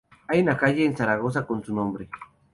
Hay 0.29 0.39
una 0.41 0.57
calle 0.57 0.83
en 0.83 0.97
Zaragoza 0.97 1.45
con 1.45 1.63
su 1.63 1.75
nombre. 1.75 2.09